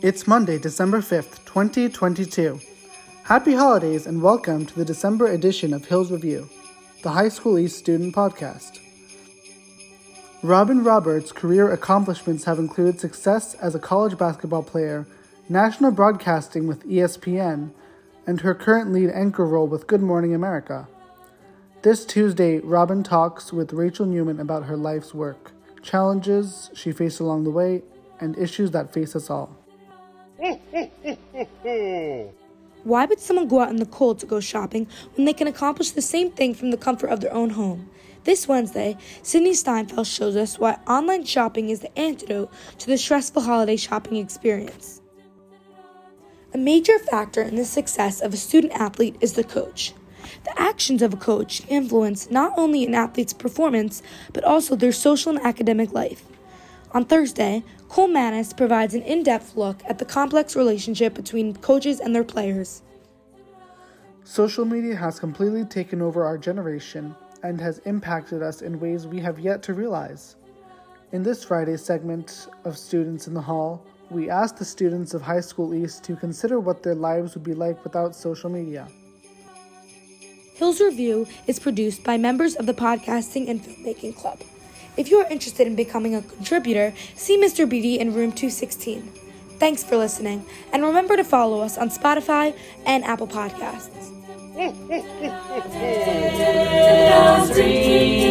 It's 0.00 0.26
Monday, 0.26 0.58
December 0.58 1.00
5th, 1.00 1.44
2022. 1.44 2.60
Happy 3.24 3.54
holidays 3.54 4.06
and 4.06 4.22
welcome 4.22 4.64
to 4.64 4.74
the 4.74 4.86
December 4.86 5.26
edition 5.26 5.74
of 5.74 5.84
Hills 5.84 6.10
Review, 6.10 6.48
the 7.02 7.10
High 7.10 7.28
School 7.28 7.58
East 7.58 7.76
student 7.76 8.14
podcast. 8.14 8.78
Robin 10.42 10.82
Roberts' 10.82 11.30
career 11.30 11.70
accomplishments 11.70 12.44
have 12.44 12.58
included 12.58 12.98
success 12.98 13.52
as 13.56 13.74
a 13.74 13.78
college 13.78 14.16
basketball 14.16 14.62
player, 14.62 15.06
national 15.50 15.90
broadcasting 15.90 16.66
with 16.66 16.88
ESPN, 16.88 17.70
and 18.26 18.40
her 18.40 18.54
current 18.54 18.94
lead 18.94 19.10
anchor 19.10 19.44
role 19.44 19.66
with 19.66 19.86
Good 19.86 20.00
Morning 20.02 20.34
America. 20.34 20.88
This 21.82 22.06
Tuesday, 22.06 22.60
Robin 22.60 23.02
talks 23.02 23.52
with 23.52 23.74
Rachel 23.74 24.06
Newman 24.06 24.40
about 24.40 24.64
her 24.64 24.76
life's 24.76 25.12
work, 25.12 25.52
challenges 25.82 26.70
she 26.74 26.92
faced 26.92 27.20
along 27.20 27.44
the 27.44 27.50
way, 27.50 27.82
and 28.20 28.36
issues 28.38 28.70
that 28.72 28.92
face 28.92 29.14
us 29.16 29.30
all. 29.30 29.56
Why 32.84 33.04
would 33.06 33.20
someone 33.20 33.48
go 33.48 33.60
out 33.60 33.70
in 33.70 33.76
the 33.76 33.86
cold 33.86 34.18
to 34.20 34.26
go 34.26 34.40
shopping 34.40 34.86
when 35.14 35.24
they 35.24 35.32
can 35.32 35.46
accomplish 35.46 35.90
the 35.90 36.02
same 36.02 36.30
thing 36.30 36.54
from 36.54 36.70
the 36.70 36.76
comfort 36.76 37.08
of 37.08 37.20
their 37.20 37.34
own 37.34 37.50
home? 37.50 37.90
This 38.24 38.46
Wednesday, 38.46 38.96
Sydney 39.22 39.54
Steinfeld 39.54 40.06
shows 40.06 40.36
us 40.36 40.58
why 40.58 40.78
online 40.86 41.24
shopping 41.24 41.70
is 41.70 41.80
the 41.80 41.98
antidote 41.98 42.52
to 42.78 42.86
the 42.86 42.98
stressful 42.98 43.42
holiday 43.42 43.76
shopping 43.76 44.16
experience. 44.18 45.00
A 46.54 46.58
major 46.58 46.98
factor 46.98 47.42
in 47.42 47.56
the 47.56 47.64
success 47.64 48.20
of 48.20 48.32
a 48.32 48.36
student 48.36 48.72
athlete 48.74 49.16
is 49.20 49.34
the 49.34 49.44
coach. 49.44 49.92
The 50.44 50.60
actions 50.60 51.02
of 51.02 51.14
a 51.14 51.16
coach 51.16 51.62
influence 51.68 52.30
not 52.30 52.52
only 52.56 52.84
an 52.84 52.94
athlete's 52.94 53.32
performance, 53.32 54.02
but 54.32 54.44
also 54.44 54.76
their 54.76 54.92
social 54.92 55.36
and 55.36 55.44
academic 55.44 55.92
life. 55.92 56.24
On 56.92 57.04
Thursday, 57.04 57.62
Cole 57.88 58.08
Manis 58.08 58.52
provides 58.52 58.94
an 58.94 59.02
in 59.02 59.22
depth 59.22 59.56
look 59.56 59.82
at 59.86 59.98
the 59.98 60.04
complex 60.04 60.56
relationship 60.56 61.14
between 61.14 61.54
coaches 61.56 62.00
and 62.00 62.14
their 62.14 62.24
players. 62.24 62.82
Social 64.24 64.64
media 64.64 64.96
has 64.96 65.18
completely 65.18 65.64
taken 65.64 66.02
over 66.02 66.24
our 66.24 66.38
generation 66.38 67.14
and 67.42 67.60
has 67.60 67.78
impacted 67.80 68.42
us 68.42 68.62
in 68.62 68.80
ways 68.80 69.06
we 69.06 69.20
have 69.20 69.38
yet 69.38 69.62
to 69.62 69.74
realize. 69.74 70.36
In 71.12 71.22
this 71.22 71.44
Friday 71.44 71.76
segment 71.76 72.48
of 72.64 72.76
Students 72.76 73.26
in 73.26 73.34
the 73.34 73.40
Hall, 73.40 73.86
we 74.10 74.28
asked 74.30 74.56
the 74.56 74.64
students 74.64 75.14
of 75.14 75.22
High 75.22 75.40
School 75.40 75.74
East 75.74 76.04
to 76.04 76.16
consider 76.16 76.60
what 76.60 76.82
their 76.82 76.94
lives 76.94 77.34
would 77.34 77.44
be 77.44 77.54
like 77.54 77.82
without 77.84 78.14
social 78.14 78.50
media. 78.50 78.88
Hills 80.58 80.80
Review 80.80 81.28
is 81.46 81.60
produced 81.60 82.02
by 82.02 82.16
members 82.16 82.56
of 82.56 82.66
the 82.66 82.74
Podcasting 82.74 83.48
and 83.48 83.62
Filmmaking 83.62 84.16
Club. 84.16 84.40
If 84.96 85.08
you 85.08 85.18
are 85.18 85.30
interested 85.30 85.68
in 85.68 85.76
becoming 85.76 86.16
a 86.16 86.22
contributor, 86.22 86.92
see 87.14 87.38
Mr. 87.38 87.68
Beatty 87.68 88.00
in 88.00 88.12
room 88.12 88.32
216. 88.32 89.08
Thanks 89.60 89.84
for 89.84 89.96
listening, 89.96 90.44
and 90.72 90.82
remember 90.82 91.16
to 91.16 91.22
follow 91.22 91.60
us 91.60 91.78
on 91.78 91.90
Spotify 91.90 92.58
and 92.84 93.04
Apple 93.04 93.28
Podcasts. 93.28 93.94